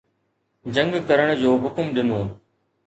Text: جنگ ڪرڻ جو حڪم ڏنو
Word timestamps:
جنگ 0.77 0.93
ڪرڻ 1.11 1.29
جو 1.41 1.51
حڪم 1.67 1.85
ڏنو 1.95 2.21